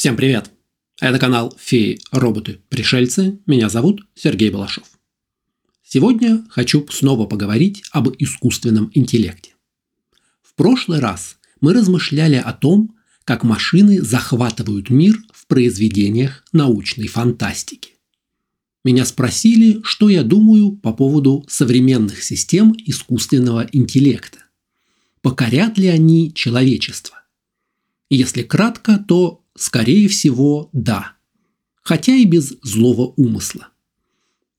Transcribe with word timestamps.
Всем 0.00 0.16
привет! 0.16 0.50
Это 0.98 1.18
канал 1.18 1.54
«Феи, 1.58 2.00
роботы, 2.10 2.62
пришельцы». 2.70 3.38
Меня 3.44 3.68
зовут 3.68 4.00
Сергей 4.14 4.48
Балашов. 4.48 4.84
Сегодня 5.82 6.42
хочу 6.48 6.86
снова 6.90 7.26
поговорить 7.26 7.82
об 7.90 8.08
искусственном 8.18 8.90
интеллекте. 8.94 9.56
В 10.40 10.54
прошлый 10.54 11.00
раз 11.00 11.36
мы 11.60 11.74
размышляли 11.74 12.36
о 12.36 12.54
том, 12.54 12.96
как 13.24 13.44
машины 13.44 14.00
захватывают 14.00 14.88
мир 14.88 15.22
в 15.34 15.46
произведениях 15.46 16.46
научной 16.50 17.06
фантастики. 17.06 17.90
Меня 18.82 19.04
спросили, 19.04 19.82
что 19.82 20.08
я 20.08 20.22
думаю 20.22 20.76
по 20.76 20.94
поводу 20.94 21.44
современных 21.46 22.22
систем 22.22 22.74
искусственного 22.86 23.68
интеллекта. 23.70 24.38
Покорят 25.20 25.76
ли 25.76 25.88
они 25.88 26.32
человечество? 26.32 27.18
Если 28.08 28.42
кратко, 28.42 28.96
то, 28.96 29.39
скорее 29.56 30.08
всего, 30.08 30.70
да. 30.72 31.16
Хотя 31.82 32.14
и 32.14 32.24
без 32.24 32.54
злого 32.62 33.12
умысла. 33.16 33.68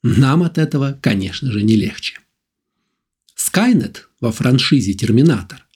Нам 0.04 0.44
от 0.44 0.58
этого, 0.58 0.98
конечно 1.02 1.52
же, 1.52 1.64
не 1.64 1.76
легче. 1.76 2.20
Скайнет 3.36 4.10
во 4.20 4.32
франшизе 4.32 4.94
«Терминатор» 4.94 5.68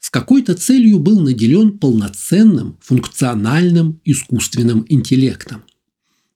с 0.00 0.10
какой-то 0.10 0.54
целью 0.54 0.98
был 1.00 1.20
наделен 1.20 1.78
полноценным 1.78 2.78
функциональным 2.80 4.00
искусственным 4.04 4.86
интеллектом. 4.88 5.64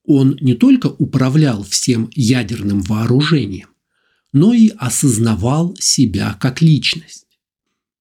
Он 0.04 0.36
не 0.40 0.54
только 0.54 0.86
управлял 0.86 1.62
всем 1.62 2.10
ядерным 2.14 2.82
вооружением, 2.82 3.68
но 4.32 4.52
и 4.52 4.70
осознавал 4.70 5.76
себя 5.78 6.36
как 6.40 6.60
личность. 6.60 7.26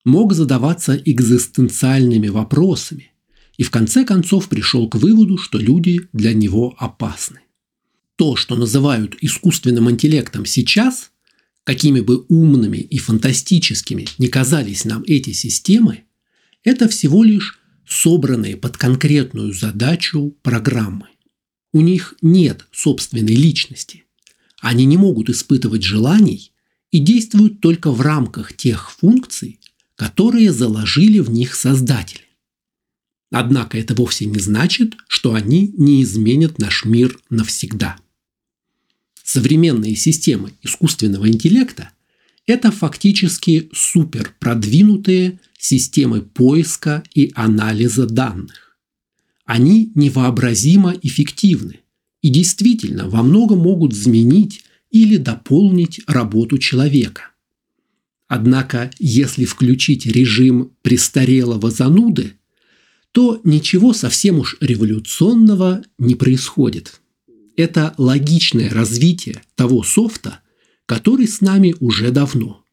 Мог 0.03 0.33
задаваться 0.33 0.95
экзистенциальными 0.95 2.29
вопросами 2.29 3.10
и 3.57 3.63
в 3.63 3.71
конце 3.71 4.05
концов 4.05 4.49
пришел 4.49 4.87
к 4.89 4.95
выводу, 4.95 5.37
что 5.37 5.57
люди 5.57 6.07
для 6.13 6.33
него 6.33 6.75
опасны. 6.77 7.41
То, 8.15 8.35
что 8.35 8.55
называют 8.55 9.15
искусственным 9.21 9.89
интеллектом 9.89 10.45
сейчас, 10.45 11.11
какими 11.63 12.01
бы 12.01 12.25
умными 12.27 12.77
и 12.77 12.97
фантастическими 12.97 14.07
не 14.17 14.27
казались 14.27 14.85
нам 14.85 15.03
эти 15.07 15.31
системы, 15.31 16.03
это 16.63 16.87
всего 16.87 17.23
лишь 17.23 17.59
собранные 17.87 18.57
под 18.57 18.77
конкретную 18.77 19.53
задачу 19.53 20.35
программы. 20.41 21.07
У 21.73 21.81
них 21.81 22.15
нет 22.21 22.67
собственной 22.71 23.35
личности. 23.35 24.05
Они 24.59 24.85
не 24.85 24.97
могут 24.97 25.29
испытывать 25.29 25.83
желаний 25.83 26.51
и 26.91 26.99
действуют 26.99 27.61
только 27.61 27.91
в 27.91 28.01
рамках 28.01 28.55
тех 28.55 28.91
функций, 28.91 29.59
которые 29.95 30.51
заложили 30.51 31.19
в 31.19 31.29
них 31.31 31.55
создатели. 31.55 32.30
Однако 33.31 33.77
это 33.77 33.95
вовсе 33.95 34.25
не 34.25 34.39
значит, 34.39 34.95
что 35.07 35.33
они 35.33 35.73
не 35.77 36.03
изменят 36.03 36.59
наш 36.59 36.83
мир 36.83 37.17
навсегда. 37.29 37.95
Современные 39.23 39.95
системы 39.95 40.51
искусственного 40.61 41.29
интеллекта– 41.29 41.91
это 42.45 42.71
фактически 42.71 43.69
суперпродвинутые 43.73 45.39
системы 45.57 46.21
поиска 46.21 47.03
и 47.13 47.31
анализа 47.33 48.05
данных. 48.05 48.77
Они 49.45 49.91
невообразимо 49.95 50.93
эффективны 51.01 51.79
и 52.21 52.29
действительно 52.29 53.07
во 53.07 53.23
многом 53.23 53.59
могут 53.59 53.93
заменить 53.93 54.65
или 54.89 55.15
дополнить 55.15 56.01
работу 56.05 56.57
человека. 56.57 57.29
Однако, 58.27 58.91
если 58.99 59.45
включить 59.45 60.05
режим 60.05 60.71
престарелого 60.81 61.71
зануды, 61.71 62.33
то 63.11 63.41
ничего 63.43 63.93
совсем 63.93 64.39
уж 64.39 64.57
революционного 64.61 65.83
не 65.97 66.15
происходит. 66.15 67.01
Это 67.57 67.93
логичное 67.97 68.69
развитие 68.69 69.43
того 69.55 69.83
софта, 69.83 70.39
который 70.85 71.27
с 71.27 71.41
нами 71.41 71.75
уже 71.79 72.11
давно. 72.11 72.63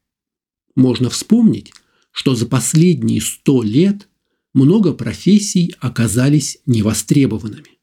Можно 0.75 1.09
вспомнить, 1.09 1.73
что 2.11 2.35
за 2.35 2.45
последние 2.45 3.21
сто 3.21 3.61
лет 3.63 4.07
много 4.53 4.93
профессий 4.93 5.75
оказались 5.79 6.59
невостребованными. 6.65 7.79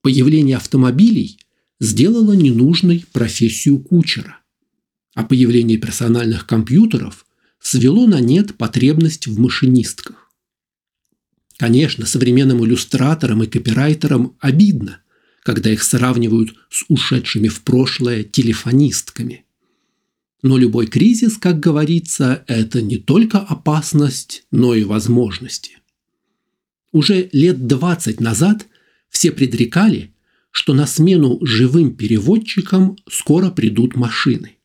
Появление 0.00 0.56
автомобилей 0.56 1.38
сделало 1.80 2.32
ненужной 2.32 3.04
профессию 3.12 3.78
кучера, 3.78 4.38
а 5.14 5.24
появление 5.24 5.78
персональных 5.78 6.46
компьютеров 6.46 7.26
свело 7.60 8.06
на 8.06 8.20
нет 8.20 8.56
потребность 8.56 9.26
в 9.26 9.38
машинистках. 9.38 10.23
Конечно, 11.64 12.04
современным 12.04 12.62
иллюстраторам 12.62 13.42
и 13.42 13.46
копирайтерам 13.46 14.36
обидно, 14.38 15.00
когда 15.42 15.72
их 15.72 15.82
сравнивают 15.82 16.52
с 16.68 16.84
ушедшими 16.88 17.48
в 17.48 17.62
прошлое 17.62 18.22
телефонистками. 18.22 19.46
Но 20.42 20.58
любой 20.58 20.88
кризис, 20.88 21.38
как 21.38 21.60
говорится, 21.60 22.44
это 22.48 22.82
не 22.82 22.98
только 22.98 23.38
опасность, 23.38 24.44
но 24.50 24.74
и 24.74 24.84
возможности. 24.84 25.78
Уже 26.92 27.30
лет 27.32 27.66
20 27.66 28.20
назад 28.20 28.66
все 29.08 29.32
предрекали, 29.32 30.12
что 30.50 30.74
на 30.74 30.86
смену 30.86 31.38
живым 31.40 31.96
переводчикам 31.96 32.98
скоро 33.08 33.48
придут 33.48 33.96
машины. 33.96 34.58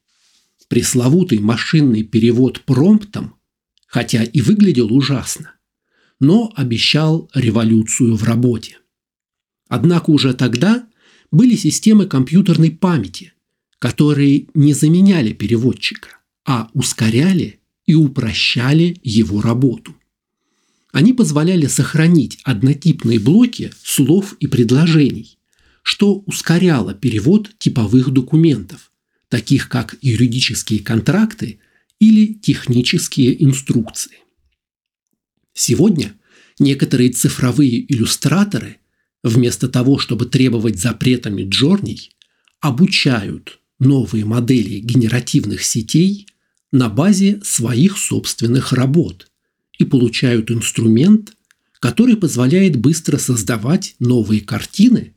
Пресловутый 0.68 1.40
машинный 1.40 2.04
перевод 2.04 2.59
промптом, 2.66 3.36
хотя 3.88 4.22
и 4.22 4.42
выглядел 4.42 4.94
ужасно, 4.94 5.54
но 6.19 6.52
обещал 6.56 7.30
революцию 7.34 8.16
в 8.16 8.24
работе. 8.24 8.78
Однако 9.68 10.09
уже 10.09 10.34
тогда 10.34 10.88
были 11.31 11.56
системы 11.56 12.06
компьютерной 12.06 12.72
памяти– 12.72 13.34
которые 13.80 14.47
не 14.53 14.74
заменяли 14.74 15.31
переводчика, 15.31 16.09
а 16.46 16.69
ускоряли 16.74 17.59
и 17.85 17.96
упрощали 17.96 19.00
его 19.03 19.41
работу. 19.41 19.96
Они 20.91 21.13
позволяли 21.13 21.68
сохранить 21.68 22.40
однотипные 22.44 23.19
блоки 23.19 23.72
слов 23.84 24.35
и 24.40 24.47
предложений, 24.47 25.38
что 25.81 26.16
ускоряло 26.25 26.94
перевод 26.94 27.52
типовых 27.58 28.09
документов, 28.09 28.91
таких 29.29 29.69
как 29.69 29.96
юридические 30.02 30.81
контракты 30.81 31.59
или 32.00 32.34
технические 32.34 33.44
инструкции. 33.44 34.18
Сегодня 35.54 36.16
некоторые 36.60 37.12
цифровые 37.12 37.92
иллюстраторы, 37.92 38.78
вместо 39.24 39.68
того, 39.68 40.00
чтобы 40.00 40.26
требовать 40.26 40.80
запретами 40.80 41.44
джорней, 41.44 42.12
обучают 42.60 43.59
новые 43.80 44.26
модели 44.26 44.80
генеративных 44.80 45.64
сетей 45.64 46.28
на 46.72 46.90
базе 46.90 47.40
своих 47.44 47.98
собственных 47.98 48.74
работ 48.74 49.32
и 49.78 49.86
получают 49.86 50.52
инструмент, 50.52 51.34
который 51.80 52.18
позволяет 52.18 52.76
быстро 52.76 53.18
создавать 53.18 53.96
новые 54.00 54.42
картины, 54.42 55.14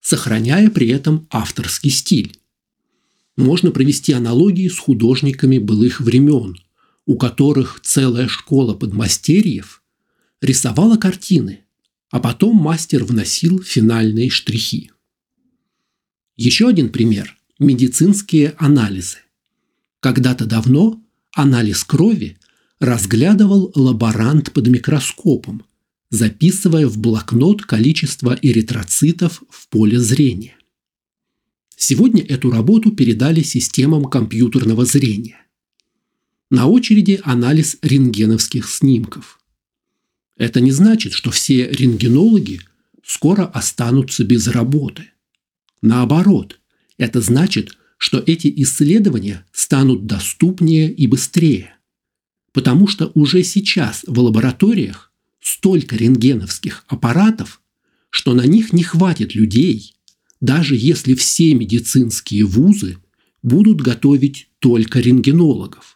сохраняя 0.00 0.70
при 0.70 0.88
этом 0.88 1.26
авторский 1.30 1.90
стиль. 1.90 2.38
Можно 3.36 3.70
провести 3.70 4.14
аналогии 4.14 4.68
с 4.68 4.78
художниками 4.78 5.58
былых 5.58 6.00
времен, 6.00 6.56
у 7.06 7.16
которых 7.16 7.80
целая 7.82 8.28
школа 8.28 8.74
подмастерьев 8.74 9.82
рисовала 10.40 10.96
картины, 10.96 11.64
а 12.10 12.20
потом 12.20 12.56
мастер 12.56 13.04
вносил 13.04 13.62
финальные 13.62 14.28
штрихи. 14.28 14.90
Еще 16.36 16.68
один 16.68 16.90
пример 16.90 17.36
медицинские 17.58 18.54
анализы. 18.58 19.18
Когда-то 20.00 20.44
давно 20.44 21.02
анализ 21.32 21.84
крови 21.84 22.36
разглядывал 22.80 23.72
лаборант 23.74 24.52
под 24.52 24.66
микроскопом, 24.66 25.64
записывая 26.10 26.86
в 26.86 26.98
блокнот 26.98 27.62
количество 27.62 28.38
эритроцитов 28.42 29.42
в 29.48 29.68
поле 29.68 29.98
зрения. 29.98 30.56
Сегодня 31.76 32.22
эту 32.22 32.50
работу 32.50 32.92
передали 32.92 33.42
системам 33.42 34.04
компьютерного 34.04 34.84
зрения. 34.84 35.45
На 36.48 36.68
очереди 36.68 37.20
анализ 37.24 37.76
рентгеновских 37.82 38.70
снимков. 38.70 39.40
Это 40.36 40.60
не 40.60 40.70
значит, 40.70 41.12
что 41.12 41.32
все 41.32 41.68
рентгенологи 41.68 42.60
скоро 43.04 43.46
останутся 43.46 44.22
без 44.22 44.46
работы. 44.46 45.10
Наоборот, 45.82 46.60
это 46.98 47.20
значит, 47.20 47.76
что 47.98 48.22
эти 48.24 48.52
исследования 48.62 49.44
станут 49.50 50.06
доступнее 50.06 50.92
и 50.92 51.08
быстрее. 51.08 51.74
Потому 52.52 52.86
что 52.86 53.10
уже 53.14 53.42
сейчас 53.42 54.04
в 54.06 54.16
лабораториях 54.20 55.12
столько 55.40 55.96
рентгеновских 55.96 56.84
аппаратов, 56.86 57.60
что 58.10 58.34
на 58.34 58.46
них 58.46 58.72
не 58.72 58.84
хватит 58.84 59.34
людей, 59.34 59.96
даже 60.40 60.76
если 60.76 61.14
все 61.14 61.54
медицинские 61.54 62.44
вузы 62.44 62.98
будут 63.42 63.80
готовить 63.80 64.48
только 64.60 65.00
рентгенологов. 65.00 65.95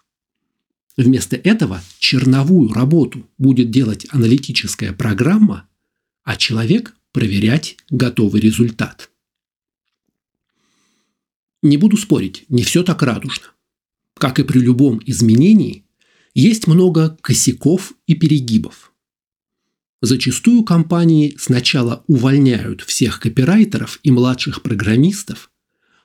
Вместо 1.01 1.35
этого 1.35 1.83
черновую 1.99 2.75
работу 2.75 3.27
будет 3.39 3.71
делать 3.71 4.07
аналитическая 4.11 4.93
программа, 4.93 5.67
а 6.25 6.37
человек 6.37 6.95
проверять 7.11 7.79
готовый 7.89 8.43
результат. 8.43 9.11
Не 11.63 11.79
буду 11.79 11.97
спорить, 11.97 12.45
не 12.51 12.65
все 12.65 12.83
так 12.83 13.03
радужно. 13.03 13.47
Как 14.19 14.39
и 14.41 14.43
при 14.43 14.59
любом 14.59 15.01
изменении, 15.07 15.87
есть 16.35 16.67
много 16.67 17.17
косяков 17.23 17.95
и 18.07 18.15
перегибов. 18.15 18.93
Зачастую 20.03 20.65
компании 20.65 21.35
сначала 21.39 22.05
увольняют 22.09 22.83
всех 22.83 23.21
копирайтеров 23.21 24.01
и 24.03 24.11
младших 24.11 24.61
программистов, 24.61 25.51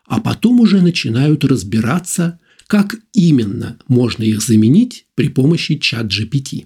а 0.06 0.22
потом 0.22 0.62
уже 0.62 0.82
начинают 0.82 1.44
разбираться, 1.44 2.40
как 2.68 2.96
именно 3.14 3.78
можно 3.88 4.24
их 4.24 4.42
заменить 4.42 5.06
при 5.16 5.30
помощи 5.30 5.78
чат 5.78 6.08
GPT. 6.08 6.66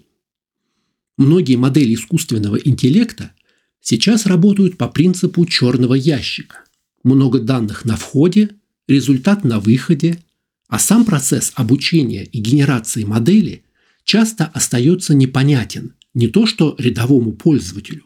Многие 1.18 1.56
модели 1.56 1.96
искусственного 1.96 2.56
интеллекта 2.56 3.34
сейчас 3.82 4.26
работают 4.26 4.78
по 4.78 4.88
принципу 4.88 5.46
черного 5.46 5.96
ящика. 5.96 6.64
Много 7.04 7.40
данных 7.40 7.86
на 7.86 7.98
входе, 7.98 8.52
результат 8.88 9.44
на 9.44 9.60
выходе, 9.60 10.24
а 10.68 10.80
сам 10.80 11.06
процесс 11.06 11.52
обучения 11.56 12.24
и 12.24 12.40
генерации 12.40 13.04
модели 13.04 13.64
часто 14.04 14.46
остается 14.46 15.14
непонятен 15.14 15.96
не 16.14 16.28
то 16.28 16.46
что 16.46 16.76
рядовому 16.78 17.34
пользователю, 17.34 18.06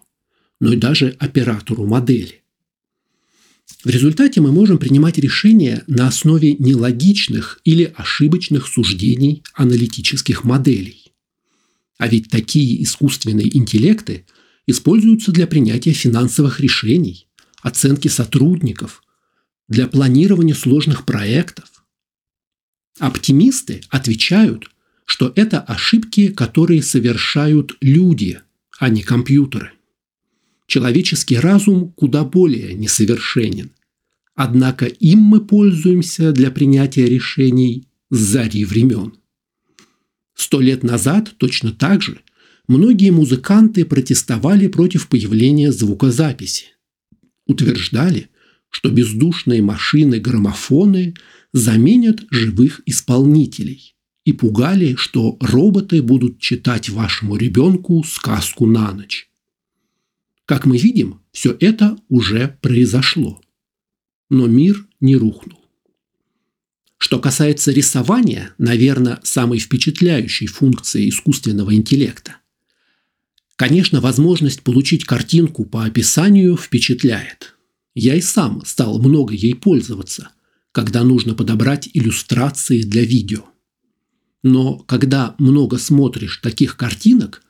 но 0.60 0.74
и 0.74 0.78
даже 0.78 1.16
оператору 1.20 1.86
модели. 1.86 2.43
В 3.84 3.90
результате 3.90 4.40
мы 4.40 4.54
можем 4.54 4.78
принимать 4.78 5.18
решения 5.18 5.84
на 5.88 6.08
основе 6.08 6.54
нелогичных 6.54 7.60
или 7.66 7.94
ошибочных 7.96 8.68
суждений 8.68 9.44
аналитических 9.54 10.46
моделей. 10.46 11.12
А 11.98 12.08
ведь 12.08 12.30
такие 12.30 12.82
искусственные 12.82 13.56
интеллекты 13.58 14.26
используются 14.68 15.34
для 15.34 15.48
принятия 15.48 15.92
финансовых 15.92 16.62
решений, 16.62 17.28
оценки 17.62 18.08
сотрудников, 18.08 19.04
для 19.68 19.88
планирования 19.88 20.56
сложных 20.56 21.06
проектов. 21.06 21.66
Оптимисты 23.00 23.82
отвечают, 23.90 24.70
что 25.06 25.34
это 25.36 25.60
ошибки, 25.60 26.30
которые 26.30 26.84
совершают 26.84 27.76
люди, 27.82 28.40
а 28.80 28.88
не 28.88 29.02
компьютеры. 29.02 29.74
Человеческий 30.68 31.38
разум 31.38 31.92
куда 31.92 32.24
более 32.24 32.74
несовершенен. 32.74 33.72
Однако 34.36 34.86
им 34.86 35.20
мы 35.20 35.46
пользуемся 35.46 36.32
для 36.32 36.50
принятия 36.52 37.06
решений 37.06 37.88
с 38.10 38.18
зари 38.18 38.66
времен. 38.66 39.14
Сто 40.36 40.60
лет 40.60 40.84
назад 40.84 41.36
точно 41.38 41.72
так 41.72 42.02
же 42.02 42.22
многие 42.68 43.12
музыканты 43.12 43.86
протестовали 43.86 44.68
против 44.68 45.08
появления 45.08 45.72
звукозаписи. 45.72 46.66
Утверждали, 47.46 48.30
что 48.70 48.90
бездушные 48.90 49.62
машины-граммофоны 49.62 51.14
заменят 51.52 52.24
живых 52.32 52.82
исполнителей 52.88 53.96
и 54.26 54.34
пугали, 54.34 54.96
что 54.96 55.38
роботы 55.40 56.02
будут 56.02 56.40
читать 56.40 56.90
вашему 56.90 57.36
ребенку 57.36 58.04
сказку 58.04 58.66
на 58.66 58.92
ночь. 58.94 59.30
Как 60.46 60.66
мы 60.66 60.78
видим, 60.78 61.22
все 61.32 61.56
это 61.60 61.98
уже 62.10 62.58
произошло. 62.62 63.42
Но 64.30 64.48
мир 64.48 64.88
не 65.00 65.16
рухнул. 65.16 65.60
Что 66.98 67.20
касается 67.20 67.72
рисования, 67.72 68.54
наверное, 68.58 69.20
самой 69.24 69.60
впечатляющей 69.60 70.48
функции 70.48 71.10
искусственного 71.10 71.76
интеллекта. 71.76 72.38
Конечно, 73.56 74.02
возможность 74.02 74.64
получить 74.64 75.06
картинку 75.06 75.66
по 75.66 75.86
описанию 75.86 76.58
впечатляет. 76.58 77.56
Я 77.94 78.16
и 78.16 78.22
сам 78.22 78.66
стал 78.66 79.00
много 79.00 79.34
ей 79.34 79.54
пользоваться, 79.54 80.30
когда 80.72 81.04
нужно 81.04 81.36
подобрать 81.36 81.90
иллюстрации 81.94 82.82
для 82.82 83.04
видео. 83.04 83.46
Но 84.42 84.78
когда 84.80 85.36
много 85.38 85.78
смотришь 85.78 86.40
таких 86.42 86.76
картинок, 86.76 87.44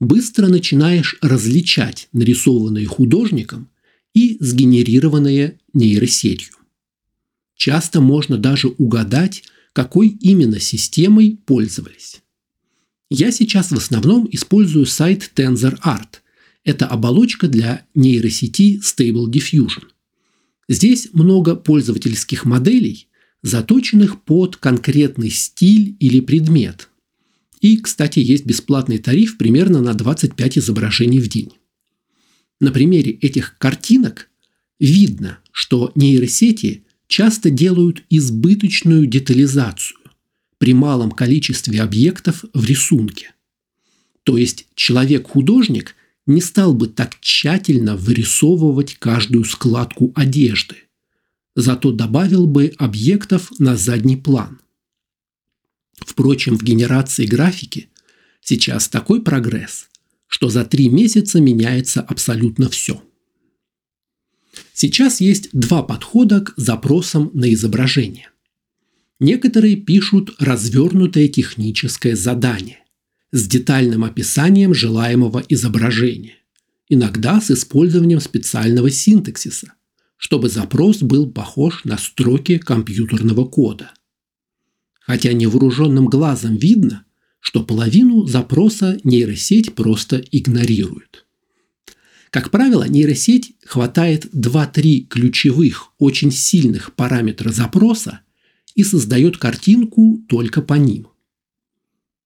быстро 0.00 0.48
начинаешь 0.48 1.16
различать 1.20 2.08
нарисованные 2.12 2.86
художником 2.86 3.68
и 4.14 4.36
сгенерированные 4.40 5.58
нейросетью. 5.74 6.54
Часто 7.56 8.00
можно 8.00 8.38
даже 8.38 8.68
угадать, 8.68 9.42
какой 9.72 10.08
именно 10.08 10.60
системой 10.60 11.38
пользовались. 11.44 12.22
Я 13.10 13.32
сейчас 13.32 13.70
в 13.70 13.76
основном 13.76 14.28
использую 14.30 14.86
сайт 14.86 15.32
TensorArt. 15.34 16.20
Это 16.64 16.86
оболочка 16.86 17.48
для 17.48 17.86
нейросети 17.94 18.80
Stable 18.80 19.26
Diffusion. 19.26 19.84
Здесь 20.68 21.08
много 21.12 21.56
пользовательских 21.56 22.44
моделей, 22.44 23.08
заточенных 23.42 24.22
под 24.22 24.56
конкретный 24.56 25.30
стиль 25.30 25.96
или 25.98 26.20
предмет, 26.20 26.90
и, 27.60 27.76
кстати, 27.78 28.20
есть 28.20 28.46
бесплатный 28.46 28.98
тариф 28.98 29.36
примерно 29.36 29.80
на 29.80 29.94
25 29.94 30.58
изображений 30.58 31.20
в 31.20 31.28
день. 31.28 31.52
На 32.60 32.70
примере 32.70 33.12
этих 33.12 33.56
картинок 33.58 34.28
видно, 34.78 35.38
что 35.52 35.92
нейросети 35.94 36.84
часто 37.06 37.50
делают 37.50 38.04
избыточную 38.10 39.06
детализацию 39.06 39.98
при 40.58 40.74
малом 40.74 41.10
количестве 41.10 41.80
объектов 41.80 42.44
в 42.52 42.64
рисунке. 42.64 43.32
То 44.24 44.36
есть 44.36 44.66
человек-художник 44.74 45.94
не 46.26 46.40
стал 46.40 46.74
бы 46.74 46.88
так 46.88 47.18
тщательно 47.20 47.96
вырисовывать 47.96 48.96
каждую 48.96 49.44
складку 49.44 50.12
одежды, 50.14 50.76
зато 51.56 51.92
добавил 51.92 52.46
бы 52.46 52.72
объектов 52.76 53.50
на 53.58 53.76
задний 53.76 54.16
план– 54.16 54.60
Впрочем, 56.00 56.56
в 56.56 56.62
генерации 56.62 57.26
графики 57.26 57.88
сейчас 58.40 58.88
такой 58.88 59.22
прогресс, 59.22 59.88
что 60.26 60.48
за 60.48 60.64
три 60.64 60.88
месяца 60.88 61.40
меняется 61.40 62.00
абсолютно 62.00 62.68
все. 62.68 63.02
Сейчас 64.72 65.20
есть 65.20 65.50
два 65.52 65.82
подхода 65.82 66.40
к 66.40 66.54
запросам 66.56 67.30
на 67.34 67.52
изображение. 67.52 68.30
Некоторые 69.20 69.76
пишут 69.76 70.34
развернутое 70.38 71.28
техническое 71.28 72.14
задание 72.14 72.84
с 73.32 73.46
детальным 73.46 74.04
описанием 74.04 74.74
желаемого 74.74 75.44
изображения, 75.48 76.36
иногда 76.88 77.40
с 77.40 77.50
использованием 77.50 78.20
специального 78.20 78.90
синтаксиса, 78.90 79.74
чтобы 80.16 80.48
запрос 80.48 80.98
был 81.02 81.30
похож 81.30 81.84
на 81.84 81.98
строки 81.98 82.58
компьютерного 82.58 83.44
кода 83.44 83.90
хотя 85.08 85.32
невооруженным 85.32 86.06
глазом 86.06 86.58
видно, 86.58 87.06
что 87.40 87.64
половину 87.64 88.26
запроса 88.26 89.00
нейросеть 89.04 89.74
просто 89.74 90.22
игнорирует. 90.30 91.24
Как 92.30 92.50
правило, 92.50 92.86
нейросеть 92.86 93.54
хватает 93.64 94.26
2-3 94.34 95.06
ключевых, 95.06 95.94
очень 95.98 96.30
сильных 96.30 96.94
параметра 96.94 97.50
запроса 97.50 98.20
и 98.74 98.84
создает 98.84 99.38
картинку 99.38 100.22
только 100.28 100.60
по 100.60 100.74
ним. 100.74 101.08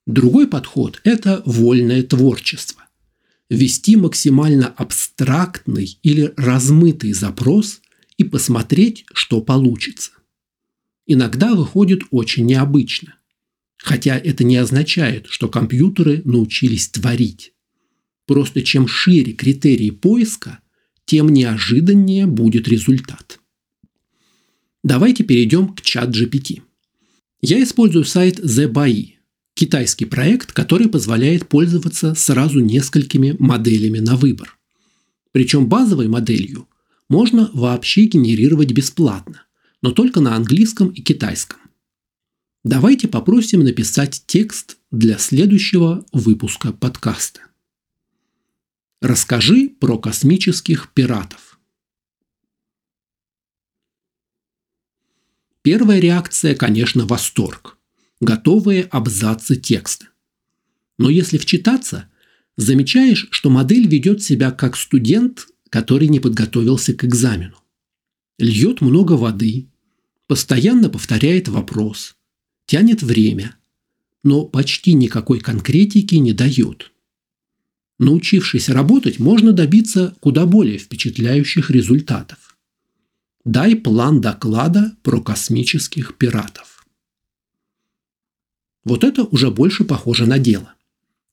Другой 0.05 0.49
подход– 0.49 1.01
это 1.05 1.41
вольное 1.47 2.03
творчество. 2.03 2.83
Ввести 3.49 3.95
максимально 3.95 4.67
абстрактный 4.67 6.01
или 6.03 6.35
размытый 6.37 7.13
запрос 7.13 7.81
и 8.17 8.25
посмотреть, 8.25 9.05
что 9.13 9.41
получится 9.41 10.11
иногда 11.07 11.55
выходит 11.55 12.03
очень 12.11 12.47
необычно. 12.47 13.15
Хотя 13.77 14.17
это 14.17 14.45
не 14.45 14.57
означает, 14.57 15.27
что 15.29 15.49
компьютеры 15.49 16.23
научились 16.25 16.89
творить. 16.89 17.53
Просто 18.27 18.63
чем 18.63 18.87
шире 18.87 19.33
критерии 19.33 19.91
поиска, 19.91 20.61
тем 21.05 21.29
неожиданнее 21.31 22.27
будет 22.27 22.69
результат. 22.69 23.41
Давайте 24.85 25.25
перейдем 25.25 25.75
к 25.75 25.83
чат 25.83 26.11
GPT. 26.11 26.63
Я 27.41 27.63
использую 27.63 28.05
сайт 28.05 28.39
TheBai, 28.39 29.15
китайский 29.55 30.05
проект, 30.05 30.53
который 30.53 30.89
позволяет 30.89 31.49
пользоваться 31.49 32.15
сразу 32.15 32.61
несколькими 32.61 33.35
моделями 33.39 33.99
на 33.99 34.17
выбор. 34.17 34.57
Причем 35.33 35.67
базовой 35.67 36.07
моделью 36.07 36.69
можно 37.09 37.51
вообще 37.53 38.05
генерировать 38.05 38.71
бесплатно– 38.71 39.43
но 39.83 39.91
только 39.93 40.21
на 40.21 40.35
английском 40.37 40.89
и 40.89 41.03
китайском. 41.03 41.59
Давайте 42.65 43.09
попросим 43.09 43.65
написать 43.65 44.23
текст 44.27 44.79
для 44.93 45.19
следующего 45.19 46.07
выпуска 46.13 46.73
подкаста. 46.73 47.41
Расскажи 49.01 49.69
про 49.69 49.99
космических 49.99 50.93
пиратов. 50.95 51.59
Первая 55.63 55.99
реакция, 55.99 56.55
конечно, 56.55 57.05
восторг. 57.05 57.79
Готовые 58.21 58.85
абзацы 58.85 59.57
текста. 59.57 60.07
Но 60.99 61.11
если 61.11 61.39
вчитаться, 61.39 62.09
замечаешь, 62.57 63.27
что 63.33 63.51
модель 63.51 63.89
ведет 63.89 64.23
себя 64.23 64.53
как 64.53 64.77
студент, 64.77 65.49
который 65.69 66.07
не 66.07 66.21
подготовился 66.21 66.95
к 66.95 67.05
экзамену. 67.05 67.57
Льет 68.39 68.81
много 68.81 69.13
воды, 69.15 69.72
постоянно 70.33 70.89
повторяет 70.89 71.49
вопрос, 71.49 72.17
тянет 72.65 73.03
время, 73.03 73.55
но 74.25 74.47
почти 74.47 74.95
никакой 74.95 75.41
конкретики 75.41 76.15
не 76.15 76.33
дает. 76.33 76.91
Научившись 77.99 78.71
работать, 78.71 79.19
можно 79.19 79.53
добиться 79.53 80.17
куда 80.21 80.47
более 80.47 80.79
впечатляющих 80.79 81.71
результатов. 81.71 82.57
Дай 83.45 83.77
план 83.77 84.23
доклада 84.23 84.97
про 85.03 85.21
космических 85.21 86.17
пиратов. 86.17 86.87
Вот 88.85 89.05
это 89.05 89.25
уже 89.25 89.51
больше 89.51 89.85
похоже 89.85 90.25
на 90.25 90.39
дело. 90.39 90.73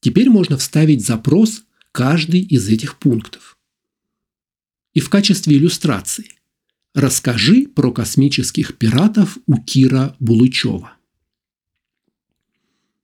Теперь 0.02 0.30
можно 0.30 0.58
вставить 0.58 1.06
запрос 1.06 1.64
каждый 1.94 2.42
из 2.42 2.68
этих 2.68 3.00
пунктов. 3.00 3.58
И 4.94 5.00
в 5.00 5.10
качестве 5.10 5.56
иллюстрации 5.56 6.34
расскажи 6.94 7.68
про 7.68 7.92
космических 7.92 8.78
пиратов 8.78 9.38
у 9.46 9.62
Кира 9.62 10.16
Булычева. 10.20 10.94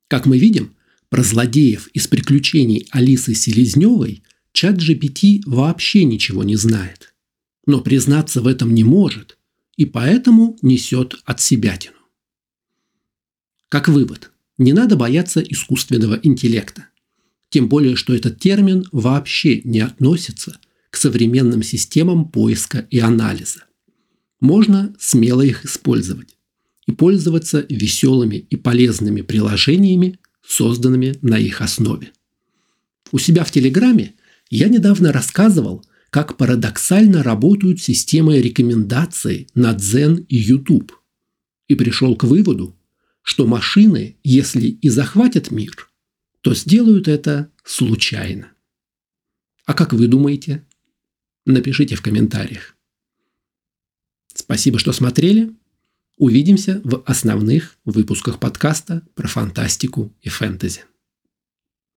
Как 0.08 0.25
мы 0.25 0.38
видим, 0.38 0.75
про 1.10 1.24
злодеев 1.24 1.88
из 1.88 2.08
приключений 2.08 2.88
Алисы 2.92 3.34
Селезневой 3.34 4.24
чат 4.51 4.77
GPT 4.77 5.42
вообще 5.46 6.04
ничего 6.04 6.44
не 6.44 6.56
знает. 6.56 7.13
Но 7.65 7.82
признаться 7.82 8.42
в 8.42 8.48
этом 8.48 8.74
не 8.74 8.84
может, 8.84 9.38
и 9.75 9.86
поэтому 9.86 10.58
несет 10.62 11.15
от 11.25 11.42
себятину. 11.42 11.96
Как 13.70 13.88
вывод, 13.88 14.32
не 14.58 14.74
надо 14.74 14.96
бояться 14.96 15.42
искусственного 15.42 16.20
интеллекта. 16.22 16.88
Тем 17.50 17.68
более, 17.68 17.96
что 17.96 18.13
этот 18.13 18.39
термин 18.39 18.86
вообще 18.92 19.62
не 19.63 19.80
относится 19.80 20.60
к 20.89 20.98
современным 20.98 21.63
системам 21.63 22.30
поиска 22.30 22.88
и 22.89 23.00
анализа. 23.00 23.65
Можно 24.45 24.93
смело 24.99 25.41
их 25.41 25.65
использовать 25.65 26.37
и 26.85 26.91
пользоваться 26.91 27.65
веселыми 27.67 28.35
и 28.35 28.55
полезными 28.55 29.21
приложениями, 29.21 30.19
созданными 30.45 31.17
на 31.23 31.39
их 31.39 31.61
основе. 31.61 32.11
У 33.11 33.17
себя 33.17 33.43
в 33.43 33.49
Телеграме 33.49 34.13
я 34.51 34.69
недавно 34.69 35.11
рассказывал, 35.11 35.83
как 36.11 36.37
парадоксально 36.37 37.23
работают 37.23 37.81
системы 37.81 38.39
рекомендаций 38.39 39.47
на 39.55 39.73
Дзен 39.73 40.17
и 40.29 40.37
YouTube. 40.37 40.93
И 41.67 41.73
пришел 41.73 42.15
к 42.15 42.25
выводу, 42.25 42.79
что 43.23 43.47
машины, 43.47 44.19
если 44.23 44.67
и 44.67 44.89
захватят 44.89 45.49
мир, 45.49 45.89
то 46.41 46.53
сделают 46.53 47.07
это 47.07 47.51
случайно. 47.63 48.51
А 49.65 49.73
как 49.73 49.91
вы 49.91 50.07
думаете? 50.07 50.67
Напишите 51.47 51.95
в 51.95 52.03
комментариях. 52.03 52.75
Спасибо, 54.45 54.77
что 54.77 54.91
смотрели. 54.93 55.55
Увидимся 56.17 56.79
в 56.83 57.01
основных 57.07 57.77
выпусках 57.83 58.39
подкаста 58.39 59.01
про 59.15 59.27
фантастику 59.27 60.13
и 60.21 60.29
фэнтези. 60.29 60.81